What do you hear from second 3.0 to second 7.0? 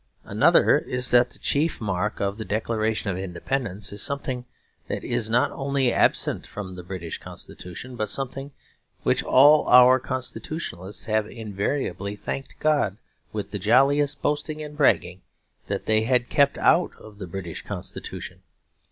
of Independence is something that is not only absent from the